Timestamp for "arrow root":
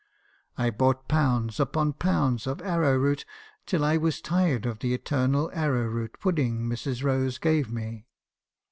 2.63-3.23, 5.53-6.19